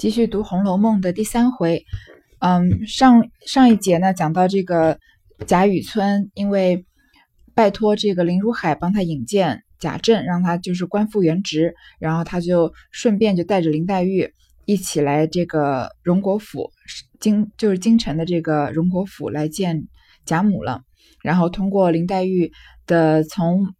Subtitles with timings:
[0.00, 1.84] 继续读《红楼梦》的第三回，
[2.38, 4.98] 嗯，上上一节呢讲到这个
[5.46, 6.86] 贾雨村，因为
[7.54, 14.32] 拜托这个林如海帮他引荐贾政，让他就是官复原职，然后他就顺便就带着林黛玉
[14.64, 16.70] 一起来这个荣国府，
[17.20, 19.86] 京就是京城的这个荣国府来见
[20.24, 20.80] 贾母了。
[21.22, 22.50] 然后通过林黛玉
[22.86, 23.74] 的从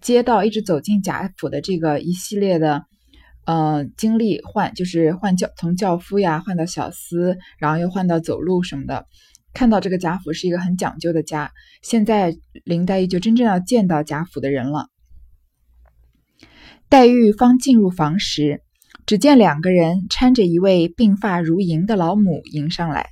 [0.00, 2.89] 街道一直走进贾府的这个一系列的。
[3.50, 9.08] 呃，经历换就是换教，从教夫呀换到小厮，然后又换到走路什么的。
[9.52, 11.50] 看到这个贾府是一个很讲究的家。
[11.82, 14.86] 现在林黛玉就真正要见到贾府的人了。
[16.88, 18.62] 黛玉方进入房时，
[19.04, 23.08] 只见两个人搀着一位鬓发如银的老母迎上来，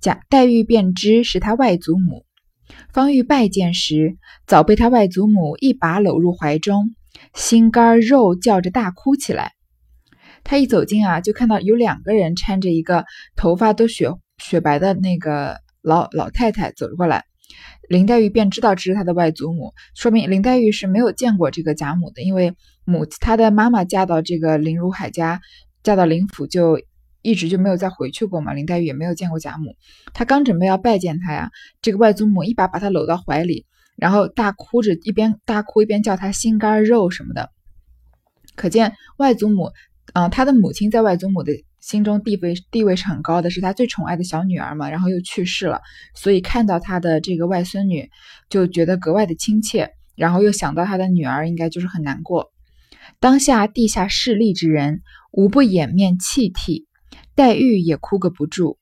[0.00, 2.24] 贾黛玉便知是她外祖母。
[2.94, 6.94] 方欲拜见时，早被她外祖母一把搂入怀中，
[7.34, 9.52] 心肝肉叫着大哭起来。
[10.48, 13.04] 他一走近啊，就看到有两个人搀着一个
[13.34, 17.24] 头发都雪雪白的那个老老太太走了过来，
[17.88, 22.54] 林黛玉便知道这是她的外祖母，说明林黛玉是没有见过这个贾母的，因为
[22.84, 25.40] 母她的妈妈嫁到这个林如海家，
[25.82, 26.80] 嫁到林府就
[27.22, 29.74] 一直就没有再回去过嘛，林黛玉也没有见过贾母。
[30.14, 31.50] 她刚准备要拜见她呀，
[31.82, 37.50] 这个外祖母一把把她搂到怀里，然后大哭着，一边大哭一边叫她心肝肉什么的，
[38.54, 39.72] 可见外祖母。
[40.14, 45.80] 嗯，他的母亲在外祖母的心中地位地位是很高的，是他最宠爱的小女儿嘛，然后又去世了，
[46.14, 48.08] 所以看到他的这个外孙女
[48.48, 52.50] 就觉得格外的亲切，然后又想到他的女儿，应该就是很难过。
[53.20, 56.86] 当下地下势力之人无不掩面泣涕，
[57.34, 58.78] 黛玉也哭个不住。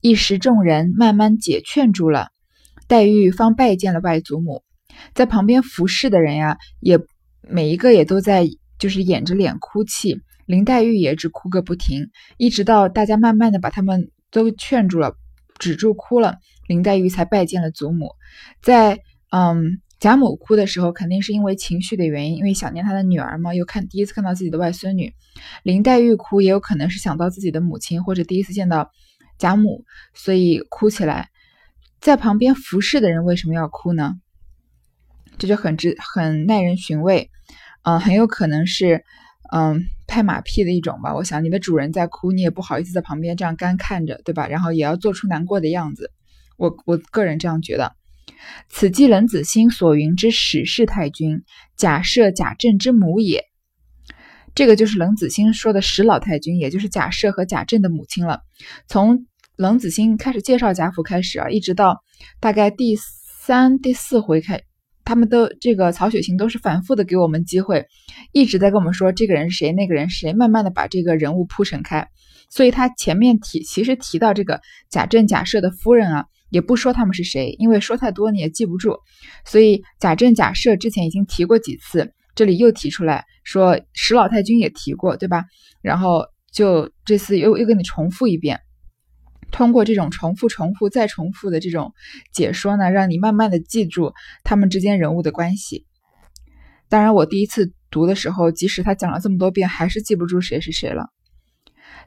[0.00, 2.28] 一时众人慢慢解劝住了，
[2.86, 4.62] 黛玉方拜见了外祖母，
[5.14, 6.98] 在旁边服侍的人呀，也
[7.40, 10.20] 每一个也都在就是掩着脸哭泣。
[10.46, 15.16] 林黛玉也只哭个不停，一直到大家慢慢的把他们都劝住了，
[15.58, 18.12] 止住哭了，林黛玉才拜见了祖母。
[18.62, 25.12] 在嗯贾母哭的时候，肯定是因为情绪的原因，因为想念她的女儿嘛，又看第一次看到自己的外孙女。
[25.64, 28.90] 林黛玉哭也有可能是想到自己的母亲，或者第一次见到
[29.38, 29.84] 贾母，
[30.14, 31.28] 所以哭起来。
[32.00, 34.14] 在旁边服侍的人为什么要哭呢？
[35.38, 37.30] 这就很值很耐人寻味，
[37.82, 39.04] 嗯，很有可能是。
[39.52, 41.14] 嗯，拍马屁的一种吧。
[41.14, 44.48] 我想你的主人在哭，你也不好意思在旁边这样干看着，对吧？
[44.48, 46.10] 然后也要做出难过的样子。
[46.56, 47.94] 我我个人这样觉得。
[48.68, 51.42] 此即冷子兴所云之史氏太君，
[51.76, 53.44] 假设贾政之母也。
[54.54, 58.40] 这个就是冷子兴说的史老太君，也就是贾赦和贾政的母亲了。
[58.88, 59.26] 从
[59.56, 62.02] 冷子兴开始介绍贾府开始啊，一直到
[62.40, 64.62] 大概第三、第四回开。
[65.06, 67.86] 他们都这个曹雪芹都是反复的给我们机会，
[68.32, 72.08] 一直在跟我们说这个人是谁，那个人是谁，慢慢的把这个人物铺陈开。
[72.50, 78.96] 所以他前面提其实提到这个贾政贾赦的夫人啊，也不说他们是谁，因为说太多你也记不住。
[79.44, 85.44] 所以贾政贾赦之前已经提过几次，这里又提出来说史老太君也提过，对吧？
[85.82, 88.58] 然后就这次又又跟你重复一遍。
[89.50, 91.94] 通过这种重复、重复再重复的这种
[92.32, 94.12] 解说呢，让你慢慢的记住
[94.44, 95.86] 他们之间人物的关系。
[96.88, 101.08] 当然，我第一次读的时候，即使他讲了这么多遍，还是记不住谁是谁了。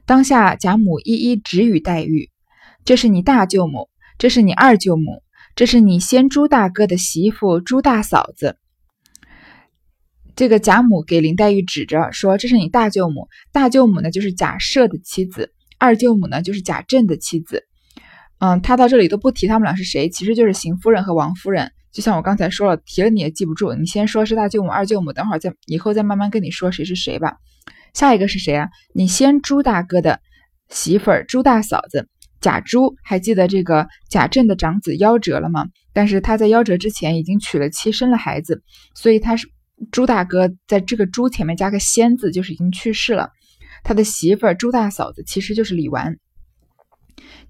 [0.06, 2.30] 当下贾母一一指与黛玉
[2.84, 5.22] ：“这是你大舅母，这是你二舅母，
[5.54, 8.56] 这是你先朱大哥的媳妇朱大嫂子。”
[10.36, 17.64] 这个贾母给林黛玉指着说：“这是你大舅母，大舅母呢就是贾赦的妻子。”二舅母呢，就是贾政的妻子。
[18.38, 21.72] 嗯，他到这里都不提他们俩是谁，其实就是邢夫人和王夫人。
[21.92, 23.72] 就像我刚才说了，提了你也记不住。
[23.74, 27.36] 你先说是大舅母、二舅母，等会儿再以后再慢慢跟你说谁是谁吧。
[27.94, 28.68] 下一个是谁啊？
[28.94, 30.20] 你先朱大哥的
[30.68, 32.08] 媳妇儿朱大嫂子
[32.40, 35.66] 贾珠，还记得这个贾政的长子夭折了吗？
[35.92, 38.62] 但是他在夭折之前已经娶了妻，生了孩子，
[38.94, 39.48] 所以他是
[39.90, 43.30] 朱大哥，在这个朱前面加个先字，就是已经去世了。
[43.82, 46.18] 他的媳妇儿朱大嫂子其实就是李纨，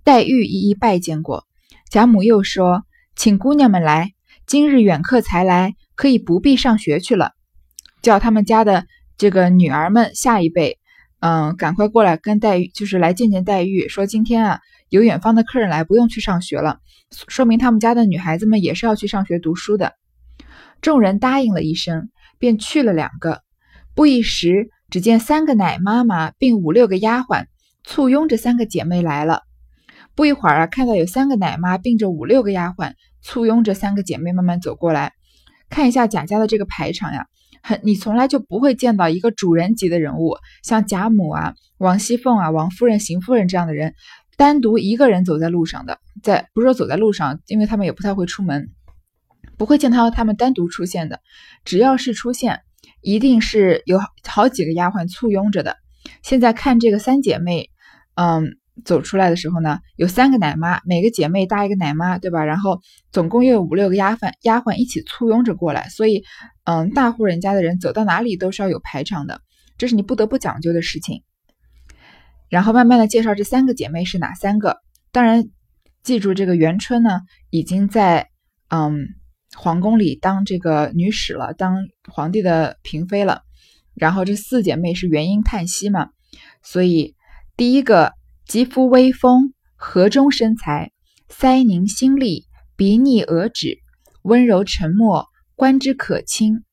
[0.05, 1.47] 黛玉一一拜见过。
[1.91, 2.85] 贾母又说
[3.17, 4.13] ：“请姑娘们来，
[4.47, 7.33] 今日远客才来，可以不必上学去了。”
[8.01, 8.87] 叫他们家的
[9.19, 10.79] 这个女儿们下一辈，
[11.19, 16.79] 嗯，赶快过来跟黛玉，就是来见见黛玉，说今天啊有远方的客人来，不用去上学了，
[17.11, 19.95] 说明他们家的女孩子们也是要去上学读书的。
[20.81, 22.09] 众人答应了一声，
[22.39, 23.43] 便去了两个。
[23.95, 24.71] 不一时。
[24.91, 27.47] 只见三个奶妈妈并五六个丫鬟
[27.85, 29.43] 簇拥着三个姐妹来了。
[30.15, 35.13] 不一会儿啊，看到有三个奶妈并着五六个丫鬟簇拥着三个姐妹慢慢走过来。
[35.71, 37.27] 看一下贾家的这个排场呀，
[37.63, 43.95] 很你从来就不会见到一个主人级的人物，像贾母啊、王熙凤啊、王夫人、邢夫人这样的人，
[44.37, 48.71] 单独一个人走在路上的，在不是说走在路上，因为他们也不太会出门，
[49.57, 51.21] 不会见到他们单独出现的。
[51.65, 52.63] 只要是出现，
[53.03, 55.77] 一定是有好几个丫鬟簇拥着的。
[56.23, 57.71] 现在看这个三姐妹，
[58.15, 58.57] 嗯。
[58.83, 62.47] 走出来的时候呢，有三个奶妈，每个姐妹搭一个奶妈，对吧？
[62.47, 62.81] 然后
[63.13, 66.25] 总共又有五六个丫鬟，丫鬟一起簇拥着过来，所以，
[66.65, 69.43] 嗯，大户人家的人走到哪里都是要有排场的，
[69.77, 71.25] 这是你不得不讲究的事情。
[72.49, 74.79] 然后慢慢的介绍这三个姐妹是哪三个，
[75.13, 75.51] 当然，
[76.03, 77.21] 记住这个元春呢，
[77.51, 78.31] 已经在
[78.69, 79.09] 嗯
[79.57, 83.43] 皇宫里当这个女使了，当皇帝的嫔妃了。
[83.95, 86.11] 然后这四姐妹是元婴叹息嘛，
[86.63, 87.15] 所以
[87.57, 88.13] 第一个。
[88.47, 90.91] 肌肤微丰，河中身材，
[91.29, 93.79] 腮凝心力，鼻腻额脂，
[94.23, 96.65] 温柔沉默，观之可亲。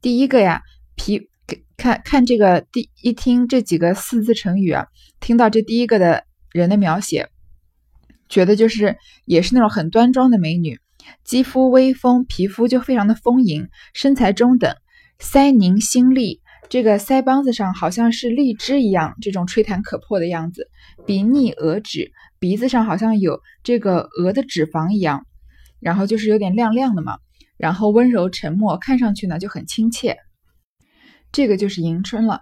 [0.00, 0.62] 第一个呀，
[0.96, 1.28] 皮
[1.76, 4.86] 看看这个第一听这几个四字成语啊，
[5.20, 7.28] 听到这第一个的人的描写，
[8.30, 8.96] 觉得就是
[9.26, 10.80] 也是那种很端庄的美女，
[11.24, 14.74] 肌肤微丰，皮肤就非常的丰盈，身材中等，
[15.20, 16.40] 腮凝心丽。
[16.68, 20.68] 这个腮帮子上好像是荔枝一样，这种吹弹可破的样子。
[21.04, 25.26] 鼻腻额脂，鼻子上好像有这个鹅的脂肪一样，
[25.80, 27.18] 然后就是有点亮亮的嘛。
[27.56, 30.16] 然后温柔沉默，看上去呢就很亲切。
[31.32, 32.40] 这个就是迎春了，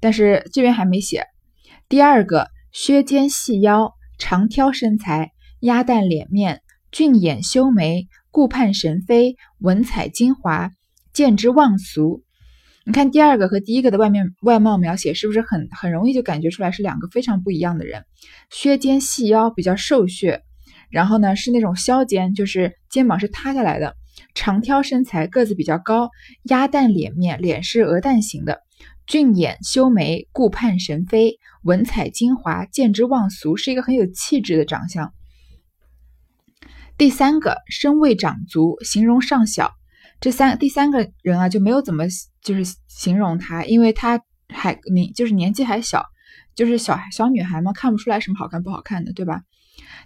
[0.00, 1.26] 但是这边还没写。
[1.88, 6.62] 第二个，削肩细腰，长挑身材，鸭蛋脸面，
[6.94, 10.70] 俊眼修眉，顾盼神飞，文采精华，
[11.12, 12.22] 见之忘俗。
[12.86, 18.04] 你看第二个和第一个的外面外貌描写是不是很很容易就感觉出来是两个非常不一样的人？
[18.48, 20.42] 削肩细腰比较瘦削，
[20.88, 23.96] 然后呢是那种削肩，就是肩膀是塌下来的，
[24.32, 26.10] 长挑身材，个子比较高，
[26.44, 28.60] 鸭蛋脸面，脸是鹅蛋型的，
[29.04, 35.12] 俊眼修眉，顾盼神飞，文采精华，见之忘俗，是一个很有气质的长相。
[36.96, 39.72] 第三个身未长足，形容尚小。
[40.20, 42.04] 这三第三个人啊就没有怎么
[42.40, 46.04] 就是形容她，因为她还年就是年纪还小，
[46.54, 49.42] 就是小小女孩嘛，看不出来什么好看不好看的，对吧？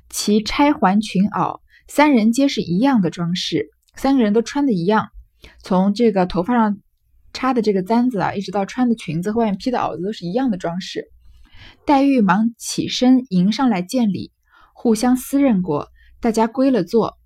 [0.08, 5.08] 其钗环裙袄，三人皆是一样的装饰，三个人都穿的一样，
[5.62, 6.78] 从这个头发上
[7.34, 11.04] 插的这个簪子啊，一直到穿的裙子和外面披的袄子都是一样的装饰。
[11.84, 14.32] 黛玉忙起身迎上来见礼，
[14.72, 15.88] 互相私认过，
[16.20, 17.18] 大家归了座。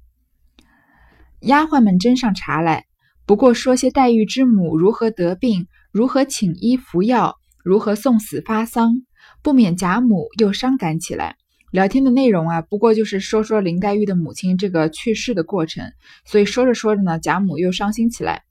[1.41, 2.87] 丫鬟们斟上茶来，
[3.27, 9.03] 不过说些黛玉之母如何得病，如何请医服药，如何送死发丧，
[9.43, 11.37] 不免贾母又伤感起来。
[11.71, 15.91] 聊天的内容啊，不过就是说说林黛玉的母亲这个去世的过程。
[16.27, 18.43] 所以说着说着呢，贾母又伤心起来，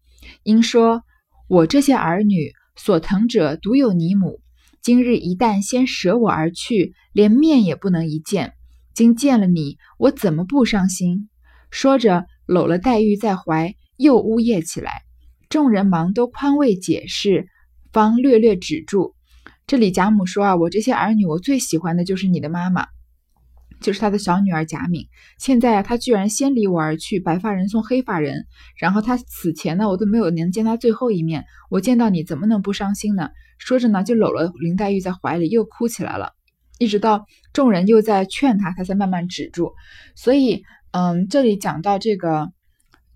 [0.43, 1.03] 因说
[1.47, 4.41] ：“我这些儿女所疼者独有你母，
[4.81, 8.53] 今日一旦先舍我而去，连面也不能一见。
[8.93, 11.29] 今见了你，我怎么不伤心？”
[11.71, 12.25] 说着。
[12.47, 15.03] 搂了黛玉在怀，又呜咽起来。
[15.47, 17.47] 众人忙都宽慰解释，
[17.93, 19.15] 方略略止住。
[19.65, 22.87] 这里贾母说啊，我这些儿女，我最喜欢的就是你的妈妈，
[23.79, 25.07] 就是她的小女儿贾敏。
[25.37, 28.47] 现在啊，她居然先离我而去，白发人送黑发人。
[28.77, 31.45] 然后她死前呢，我都没有能见她最后一面。
[31.69, 33.29] 我见到你怎么能不伤心呢？
[33.59, 36.33] 说着呢，就搂了林黛玉在怀里，又哭起来了。
[36.81, 39.71] 一直到众人又在劝她，她才慢慢止住。
[40.15, 40.63] 所以。
[40.93, 42.51] 嗯，这里讲到这个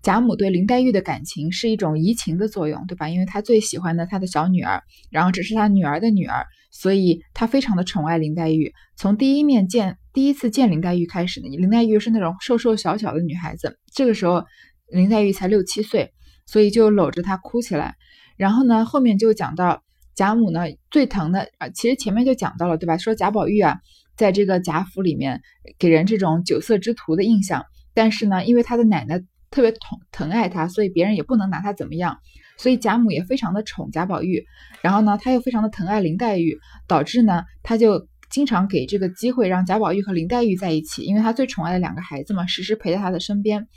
[0.00, 3.10] 贾母对林黛玉的感情是一种移情的作用，对吧？
[3.10, 8.72] 因为她最喜欢的她的小女儿，然后只是她女儿的女儿，所以她非常的宠爱林黛玉。
[8.96, 14.42] 从第一面见，第一次见林黛玉开始呢，林黛玉是那种瘦瘦小小的女孩子，这个时候
[14.90, 16.14] 林黛玉才六七岁，
[16.46, 17.96] 所以就搂着她哭起来。
[18.38, 19.82] 然后呢，后面就讲到
[20.16, 22.96] 贾母呢最疼的啊，其实前面就讲到了，对吧？
[22.96, 23.78] 说贾宝玉啊。
[24.16, 25.42] 在这个贾府里面，
[25.78, 27.66] 给人这种酒色之徒的印象。
[27.92, 29.80] 但是呢，因为他的奶奶特别疼
[30.10, 32.16] 疼爱他，所以别人也不能拿他怎么样。
[32.56, 34.42] 所以贾母也非常的宠贾宝玉，
[34.80, 36.58] 然后呢，他又非常的疼爱林黛玉，
[36.88, 43.68] 导致呢，他就经常给这个机会让贾宝玉和林黛玉在一起，因为他最宠爱的两个孩子嘛，时时陪在他的身边。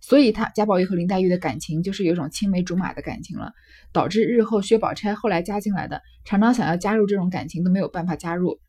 [0.00, 3.52] 所以他贾宝玉和林黛玉的感情就是有种青梅竹马的感情了，
[3.92, 8.60] 导致日后薛宝钗后来加进来的，常常想要加入这种感情都没有办法加入。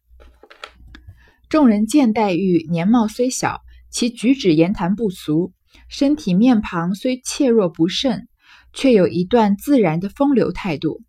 [1.50, 5.54] 众人见黛玉年貌虽小，其举止言谈不俗，
[5.88, 8.28] 身体面庞虽怯弱不甚，
[8.74, 11.02] 却有一段自然的风流态度，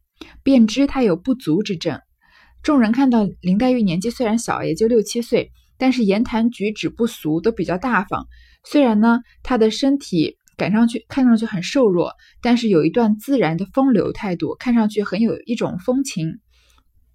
[0.43, 2.01] 便知她有不足之症。
[2.63, 8.27] 众人看到林黛玉年纪虽然小，也就六七岁，但是言谈举止不俗，都比较大方。
[8.65, 12.13] 虽然呢，他的身体赶上去看上去很瘦弱，
[12.43, 16.41] 但是有一段自然的风流态度，看上去很有一种风情。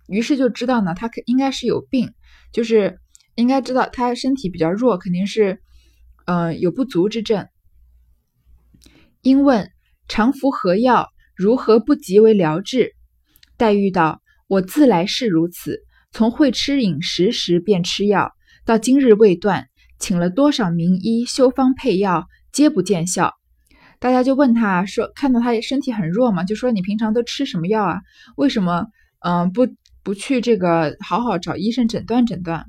[0.07, 2.11] 于是就知道呢，他应该是有病，
[2.51, 2.99] 就是
[3.35, 5.61] 应该知道他身体比较弱，肯定是，
[6.25, 7.47] 嗯，有不足之症。
[9.21, 9.71] 因问
[10.07, 12.93] 常服何药，如何不及为疗治？
[13.57, 15.79] 黛玉道：“我自来是如此，
[16.11, 18.31] 从会吃饮食时便吃药，
[18.65, 19.67] 到今日未断，
[19.99, 23.33] 请了多少名医修方配药，皆不见效。”
[23.99, 28.01] 大家就问他说：“看到他身体很弱嘛，就说你平常都吃什么药啊？
[28.35, 28.87] 为什么
[29.19, 29.67] 嗯不？”
[30.05, 32.67] 不去这个好好找医生诊断诊断，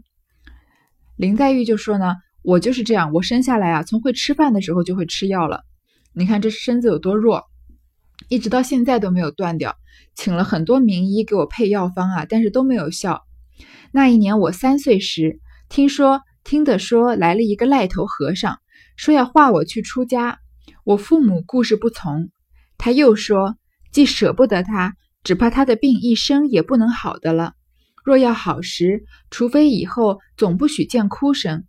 [1.16, 5.61] 林黛玉就说呢，我就是这样，我生下来啊，从会吃饭的时候就会吃药了。
[6.14, 7.45] 你看这身子有多弱，
[8.30, 9.76] 一直到现在都没有断掉。
[10.14, 13.21] 请了很多名医给我配药方啊，但是都没有效。
[13.92, 18.58] 那一年我三岁时，听说听得说来了一个赖头和尚，
[18.96, 20.38] 说要化我去出家。
[20.84, 22.30] 我父母故是不从，
[22.78, 23.56] 他又说
[23.90, 24.94] 既舍不得他。
[25.24, 27.54] 只怕他的病一生也不能好的了。
[28.04, 31.64] 若要好时，除非以后总不许见哭声。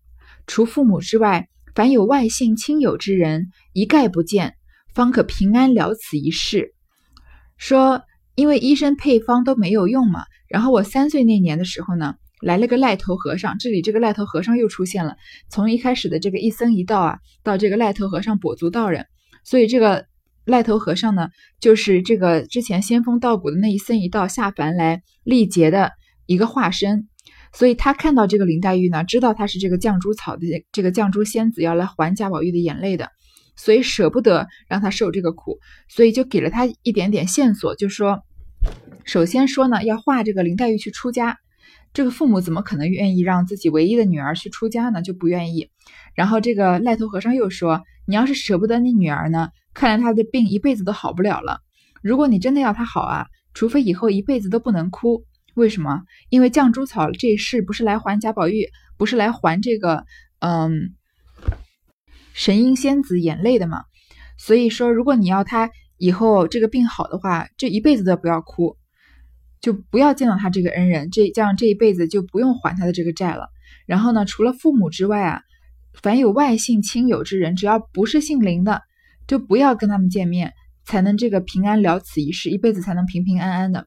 [0.46, 4.54] 除父母之外，凡有外姓亲友之人，一概不见，
[4.94, 6.76] 方可平安了此一事。
[7.58, 8.04] 说，
[8.36, 10.26] 因为医生配方都没有用嘛。
[10.48, 13.58] 然后我三岁那年的时候呢，来了个赖头和尚。
[13.58, 15.16] 这里这个赖头和尚又出现了，
[15.50, 19.06] 从一开始的这个一僧一道啊，到这个赖头和尚跛足道人，
[19.44, 20.06] 所以这个。
[20.50, 21.28] 赖头和尚呢，
[21.60, 25.92] 就是这个之前仙风道骨的那一僧一道下凡来历劫的
[26.26, 27.10] 一个化身，
[27.52, 33.10] 所以他看到这个林黛玉呢，知道她是这个绛珠草的这个绛珠仙子要来还贾宝玉的眼泪的，
[33.58, 38.24] 所以舍不得让她受这个苦，所以就给了她一点点线索，就说，
[39.04, 41.38] 首先说呢，要化这个林黛玉去出家，
[41.94, 45.02] 这个父母怎么可能愿意让自己唯一的女儿去出家呢？
[45.02, 45.70] 就不愿意。
[46.14, 49.50] 然后这个赖头和尚又说，你要是舍不得你女儿呢？
[49.74, 51.62] 看来她的病一辈子都好不了了。
[52.02, 55.24] 如果你真的要她好啊，除非以后一辈子都不能哭。
[55.56, 56.04] 为什么？
[56.30, 58.68] 因为绛珠草这事不是来还贾宝玉，
[58.98, 60.06] 不是来还这个
[60.40, 60.94] 嗯
[62.34, 63.84] 神瑛仙子眼泪的嘛。
[64.38, 68.78] 所以说，如果你要她以后这个病好的话，这一辈子都不要哭，
[69.62, 73.48] 就不要见到他这个恩人，这这样这一辈子就不用还他的这个债了。
[73.86, 75.42] 然后呢，除了父母之外啊，
[76.02, 78.82] 凡有外姓亲友之人，只要不是姓林的。
[79.28, 80.54] 就不要跟他们见面，
[80.86, 83.86] 才能这个平安了此一世，一辈子才能平平安安的。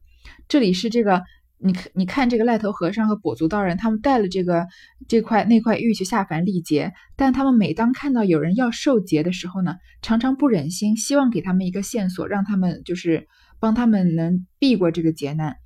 [0.49, 1.23] 这里是这个，
[1.57, 4.67] 你你看这个赖头和尚和跛足道人，他们带了这个
[5.09, 13.27] 这块那块玉去下凡历劫，但他们每当看到有人要受劫的时候呢，常常不忍心，希望给他们一个线索，让他们就是
[13.61, 15.57] 帮他们能避过这个劫难。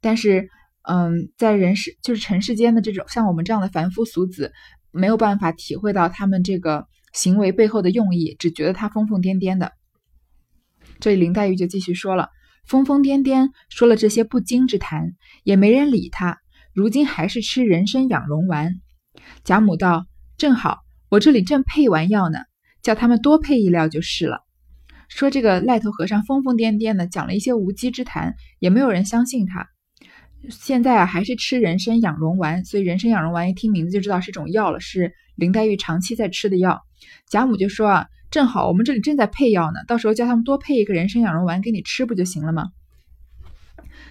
[0.00, 0.48] 但是，
[0.82, 4.52] 嗯，在人世就是尘世间的这种像我们这样的凡夫俗子，
[4.92, 6.86] 没有办法体会到他们这个。
[7.14, 9.72] 行为背后的用意，只觉得他疯疯癫癫的。
[11.00, 12.28] 这里林黛玉就继续说了，
[12.66, 16.38] 疯疯癫癫说了这些不经之谈，也没人理他。
[16.74, 18.74] 如今还是吃人参养荣丸。
[19.42, 22.40] 贾母道：“正好，我这里正配完药呢，
[22.82, 24.44] 叫他们多配一料就是了。”
[25.08, 29.66] 说这个赖头和尚疯疯癫癫的讲了一些无稽之谈，也没有人相信他。
[30.50, 36.82] 现在啊，还是吃人参养荣丸，所以人参养荣丸一听名字就知道是种药了，是林黛玉长期在吃的药。
[37.28, 42.68] 贾母就说啊，正好我们这里正在配药呢，到时候叫他们多配一个人参养荣丸给你吃不就行了吗？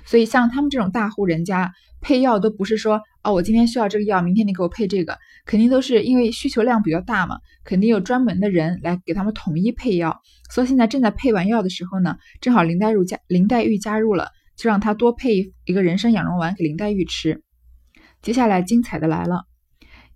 [0.03, 10.21] 所以像他们这种大户人家配药都不是说哦，我今天需要这个药，明天你给我配这个，肯定都是因为需求量比较大嘛，肯定有专门的人来给他们统一配药。
[10.49, 17.43] 所以现在正在配完药的时候呢，正好林黛玉加林黛玉加入了，就让他多配一个人参养荣丸给林黛玉吃。
[18.21, 19.45] 接下来精彩的来了，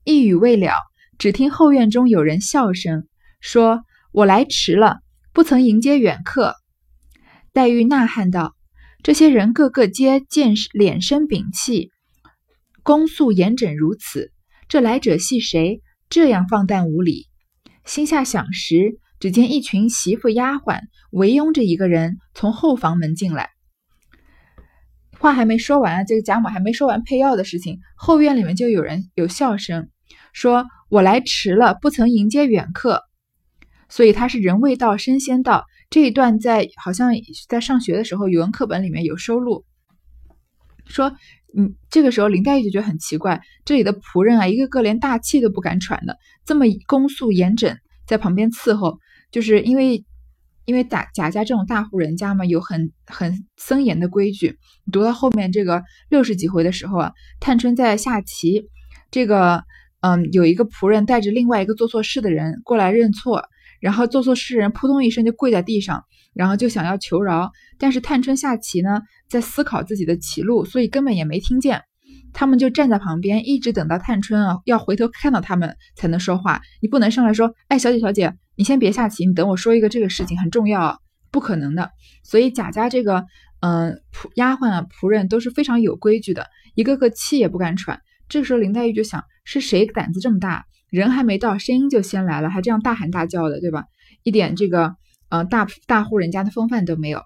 [0.04, 0.74] 一语未了。
[1.18, 3.08] 只听后院中有人笑声，
[3.42, 5.02] 说：“我来迟了，
[5.34, 6.56] 不曾迎接远客。”
[7.54, 8.56] 黛玉呐喊道
[9.04, 11.92] ：“这些人个个皆见脸生屏气，
[12.82, 14.32] 恭肃严整如此，
[14.68, 15.82] 这来者系谁？
[16.10, 17.28] 这样放诞无礼！”
[17.86, 23.52] 心下想时，只见一群媳妇丫鬟围拥着一个人从后房门进来。
[25.18, 29.88] 话还没说完啊，这个贾母还没说完配药的事情，后院里面就有人有笑声，
[30.34, 30.66] 说。
[30.92, 33.04] 我来迟了，不曾迎接远客，
[33.88, 35.64] 所以他是人未到，身先到。
[35.90, 37.14] 这一段在好像
[37.48, 39.64] 在上学的时候语文课本里面有收录。
[40.86, 41.16] 说，
[41.58, 49.00] 嗯，这个时候林黛玉就觉得很奇怪，这里的仆人啊，一个个连大气都不敢喘的，这么恭肃严整，在旁边伺候，
[49.32, 50.04] 就是因为
[50.66, 54.58] 因为贾贾家这种大户人家嘛，有很很森严的规矩。
[54.92, 58.68] 读到后面这个六十几回的时候啊，探春在下棋，
[59.10, 59.64] 这个。
[60.04, 63.44] 嗯，有一个仆人带着另外一个做错事的人过来认错，
[63.80, 67.52] 然后做错事人扑通一声就跪在地上，然后就想要求饶。
[67.78, 71.84] 但是探春下棋呢，在思考自己的棋路，所以根本也没听见。
[72.34, 76.62] 他们就站在旁边，一直等到探春啊要回头看到他们才能说话。
[76.82, 81.92] 你不能上来说：“哎，小姐小姐，你先别下棋，你等我说一个这个事情很重要。”不可能的。
[82.24, 83.26] 所以贾家这个
[83.62, 88.02] 嗯仆丫鬟啊仆人都是非常有规矩的，一个个气也不敢喘。
[88.28, 90.66] 这个时候林黛玉就想：是谁胆子这么大？
[90.90, 93.86] 人还没到，声音就先来了，还这样大喊大叫的，对吧？
[94.24, 94.96] 一点这个
[95.30, 97.24] 呃大大户人家的风范都没有。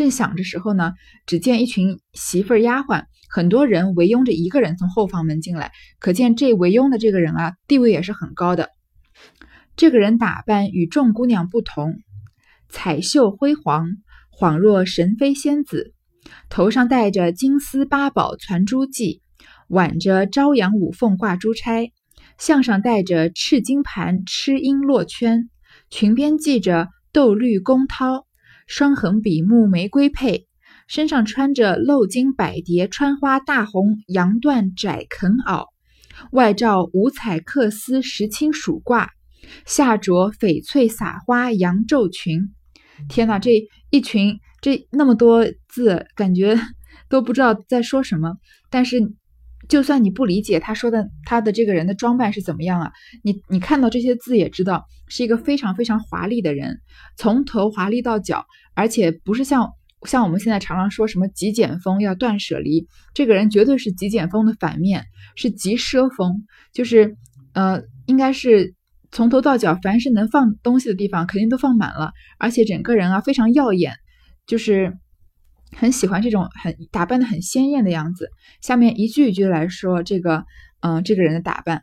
[0.00, 0.94] 正想着时候呢，
[1.26, 3.04] 只见一群媳妇儿丫鬟。
[3.28, 8.70] 很多人围拥着一个人从后房门进来，可见这围拥的这个人啊，地位也是很高的。
[9.76, 11.98] 这个人打扮与众姑娘不同，
[12.70, 13.90] 彩绣辉煌，
[14.34, 15.92] 恍若神妃仙子，
[16.48, 19.20] 头上戴着金丝八宝攒珠髻，
[19.68, 21.92] 挽着朝阳五凤挂珠钗，
[22.38, 25.50] 项上戴着赤金盘螭璎落圈，
[25.90, 28.24] 裙边系着豆绿宫绦，
[28.70, 30.46] 双横比目玫瑰佩。
[30.86, 35.66] 身上穿着镂金百蝶穿花大红洋缎窄肯袄，
[36.30, 39.08] 外罩五彩缂丝石青鼠褂，
[39.66, 42.54] 下着翡翠撒花洋绉裙。
[43.08, 43.50] 天哪，这
[43.90, 46.56] 一群这那么多字，感觉
[47.10, 48.36] 都不知道在说什么。
[48.70, 49.00] 但是，
[49.70, 52.92] 就算你不理解他说的，他的这个人的装扮是怎么样啊？
[53.22, 56.80] 你你看到这些字也知道，是一个非常非常华丽的人，
[57.16, 59.70] 从头华丽到脚，而且不是像。
[60.06, 65.04] 像我们现在常常说什么极简风要断舍离，这个人绝对是极简风的反面，
[65.36, 67.18] 是极奢风，就是
[67.52, 68.74] 呃，应该是
[69.12, 73.92] 从头到脚，凡是能放东西的地方，肯定都放满了，而且整个人啊非常耀眼，
[74.46, 74.96] 就是
[75.76, 78.30] 很喜欢这种很打扮的很鲜艳的样子。
[78.60, 80.44] 下面一句一句来说这个，
[80.80, 81.82] 嗯，这个人的打扮，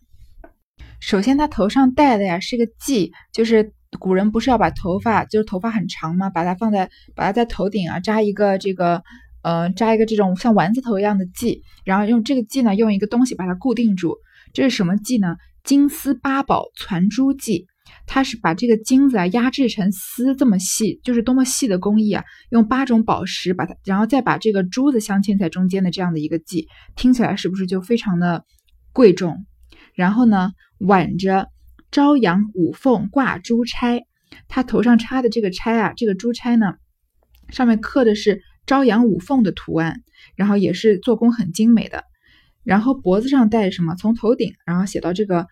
[1.00, 3.74] 首先他头上戴的呀是个髻，就是。
[4.00, 6.29] 古人不是要把头发，就是头发很长吗？
[6.29, 9.01] 把它放在，把它在头顶啊扎一个这个，
[9.44, 14.17] 呃，扎一个这种像丸子头一样的髻，然后用这个髻呢，用一个东西把它固定住。
[14.51, 15.38] 这是什么髻呢？
[15.63, 17.65] 金丝八宝攒珠髻。
[18.08, 22.24] 它是把这个金子啊压制成丝这么细，就是多么细的工艺啊！
[22.50, 26.65] 用八种宝石把它，然后再把这个珠子镶嵌在中间的这样的一个髻，
[26.96, 28.43] 听起来是不是就非常的
[28.91, 29.46] 贵重？
[29.93, 31.50] 然后呢，挽着。
[31.89, 34.02] 朝阳五凤挂珠钗，
[34.50, 36.74] 他头上插的这个钗啊，这个珠钗呢，
[37.48, 40.02] 上面刻的是朝阳五凤的图案，
[40.36, 42.04] 然后也是做工很精美的。
[42.65, 43.96] 然后脖子上戴什么？
[43.96, 45.48] 从头顶，然后写到这个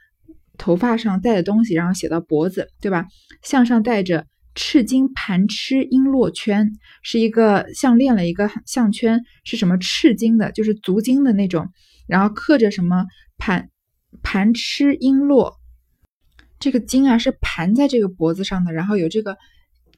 [0.57, 3.05] 头发上戴的东西，然后写到脖子，对吧？
[3.43, 6.71] 项上戴着赤金盘螭璎珞圈，
[7.03, 11.67] 是一个项链了一个项圈，是什么赤金的，就是足金的那种。
[12.07, 13.05] 然后刻着什么
[13.37, 13.69] 盘
[14.21, 15.53] 盘螭璎珞。
[16.57, 19.37] 这个金啊是盘在这个脖子上的，然后有这个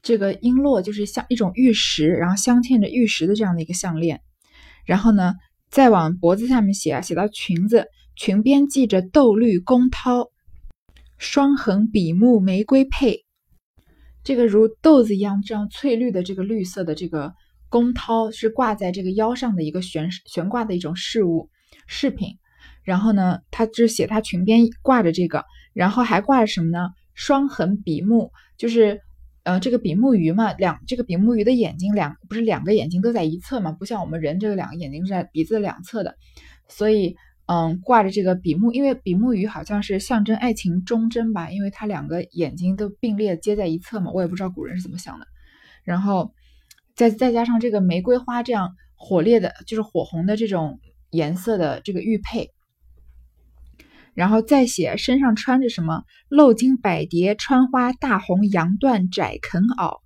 [0.02, 4.20] 这个璎珞，就是像一种玉石，然后镶嵌着玉石的这样的一个项链。
[4.84, 5.34] 然后呢，
[5.70, 10.30] 再往脖子下面写啊，写到裙子，裙边系着豆绿宫绦，
[11.18, 13.24] 双横比目玫瑰佩。
[14.24, 17.34] 这个如豆子一样这样翠绿的这个绿色的这个
[17.68, 21.50] 宫绦是挂在这个腰上的一个悬悬挂的一种饰物
[21.86, 22.36] 饰品。
[22.82, 25.44] 然后呢，他就写他裙边挂着这个。
[25.74, 26.88] 然后还挂着什么呢？
[27.14, 29.00] 双横比目，就是，
[29.44, 36.16] 呃，这个比目鱼嘛，两这个比目鱼的眼睛两不是两个眼睛都在一侧嘛，不像我们人这个两个眼睛是在鼻子两侧的，
[36.68, 37.14] 所以，
[37.50, 45.26] 嗯，挂着这个比目，因为比目鱼好像是象征爱情忠贞吧，因为它两个眼睛都并列接在一侧嘛，我也不知道古人是怎么想的。
[45.82, 46.34] 然后，
[46.94, 50.78] 再再加上这个玫瑰花这样火烈的，就是火红的这种
[51.10, 52.50] 颜色的这个玉佩。
[54.12, 60.00] 然后再写身上穿着什么镂金百蝶穿花大红洋缎窄肯袄，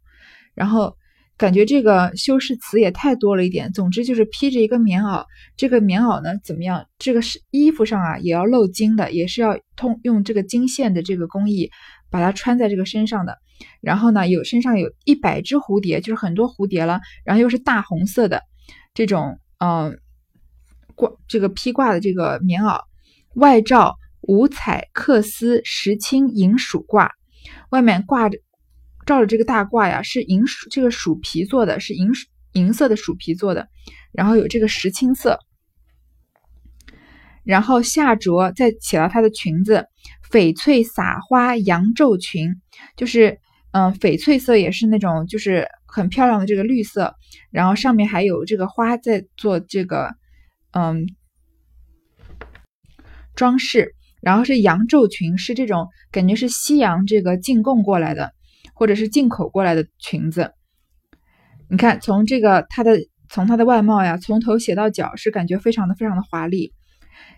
[0.55, 0.97] 然后
[1.43, 3.73] 感觉这个修饰词也太多了一点。
[3.73, 5.25] 总之就是披着一个棉袄，
[5.57, 6.87] 这个棉袄呢怎么样？
[7.01, 11.69] 这个是衣服上啊也要露金的，也是要通用这个金线的这个工艺
[12.13, 13.39] 把它穿在这个身上的。
[13.81, 17.01] 然后呢有身上有一百只蝴蝶，就是很多蝴蝶了。
[17.25, 18.41] 然后又是大红色的
[18.95, 19.99] 这种嗯
[20.95, 22.79] 挂这个披挂的这个棉袄，
[23.35, 23.97] 外罩。
[24.29, 27.11] 五彩缂丝石青银鼠褂，
[27.71, 28.39] 外面挂着
[29.05, 32.11] 罩着这个大褂呀，是银鼠这个鼠皮做的，是银
[32.53, 33.69] 银色的鼠皮做的，
[34.13, 35.39] 然后有这个石青色，
[37.45, 39.87] 然后下着再写到她的裙子，
[40.31, 42.61] 翡翠撒花洋绉裙，
[42.97, 43.39] 就是
[43.73, 47.15] 嗯翡翠色也是那种就是很漂亮的这个绿色，
[47.51, 50.15] 然后上面还有这个花在做这个
[50.73, 51.07] 嗯
[53.35, 53.95] 装饰。
[54.23, 58.33] 然后是洋绉裙，是这种感觉是西洋这个进贡过来的，
[58.83, 60.55] 或者是进口过来的裙子。
[61.71, 62.99] 你看，从这个她的
[63.31, 66.73] 从她的外貌呀，从头写到脚，是感觉非常的非常的华丽。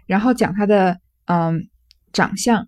[0.06, 1.68] 然后讲她的嗯
[2.14, 2.66] 长相，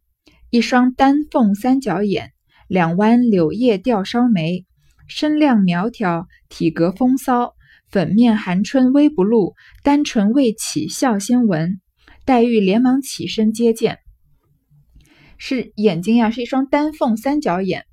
[0.50, 2.32] 一双丹凤三角眼，
[2.68, 4.66] 两弯柳叶吊梢眉，
[5.08, 7.54] 身量苗条，体格风骚，
[7.88, 11.80] 粉面含春微不露，单唇未启笑先闻。
[12.26, 14.00] 黛玉连忙起身接见。
[15.38, 17.85] 是眼睛呀，是一双丹凤三角眼，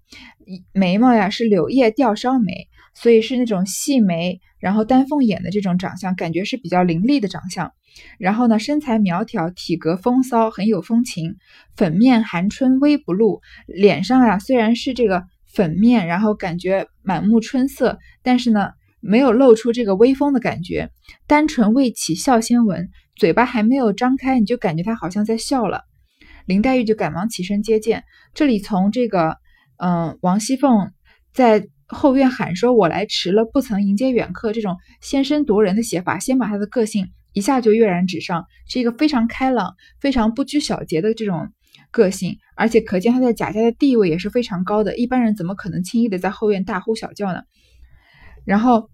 [0.73, 7.71] 眉毛呀是柳叶吊梢眉，所以是那种细眉，然后丹凤眼的这种长相，感觉是比较凌厉的长相。
[8.17, 11.36] 然后呢，身材苗条，体格风骚，很有风情。
[11.76, 20.89] 粉面含春微不露，脸上呀虽然是这个粉面，然后感觉满目春色，但是呢没有露出这个威风的感觉。
[21.28, 25.84] 单纯未启笑先闻，嘴巴还没有张开，你就感觉他好像在笑了。
[26.45, 28.04] 林黛玉就赶忙起身接见。
[28.34, 29.38] 这里从这个，
[29.78, 30.92] 嗯，王熙凤
[31.34, 41.50] 在后院喊说“我来迟了，不曾迎接远客”这种先声夺人的写法，先把她的个性一下就跃然纸上，是一个非常开朗、非常不拘小节的这种
[41.92, 44.96] 个性，而且可见她在贾家的地位也是非常高的。
[44.98, 47.42] 一般人怎么可能轻易的在后院大呼小叫呢？
[48.46, 48.90] 然后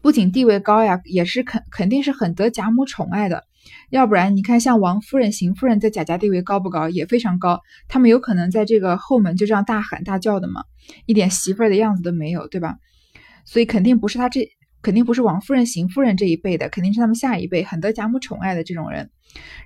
[0.00, 3.44] 不仅地位高呀，也是肯肯定是很得贾母宠爱的。
[3.90, 6.88] 要不然，你看像王夫人、邢夫人在贾家地位高不高？
[6.88, 7.60] 也非常高。
[7.88, 10.64] 他们有可能在这个后门就这样大喊大叫的吗？
[11.06, 12.76] 一点媳妇儿的样子都没有，对吧？
[13.44, 14.48] 所以肯定不是他这，
[14.82, 19.10] 肯定不是王夫人、邢夫人这一辈的，肯定是他们下一辈很得贾母宠爱的这种人。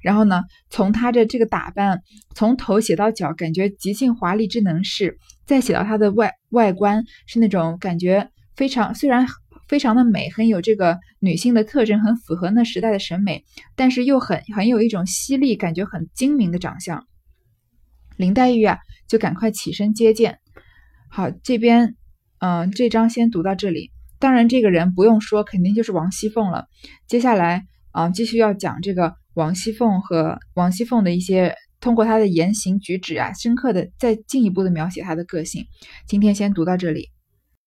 [0.02, 2.02] 然后呢，从他的这个打扮，
[2.34, 5.11] 从头写到脚，感觉极尽华丽之能事；
[5.46, 9.26] 再写到他的外外观，是那种感觉非常虽然。
[9.68, 13.44] 非常的美，很有这个女性的特征，很符合那时代的审美，
[13.76, 17.07] 但是又很很有一种犀利，感觉很精明的长相。
[18.16, 20.38] 林黛玉啊，就赶快起身接见。
[21.11, 21.94] 好，这边
[22.40, 23.90] 嗯，这章先读到这里。
[24.18, 26.66] 当然，这个人不用说，肯定就是王熙凤了。
[27.07, 35.66] 接下来啊，继续要讲这个王熙凤和王熙凤的一些通过她的言行举止啊，深刻的再进一步的描写她的个性。
[36.09, 37.11] 今天先读到这里。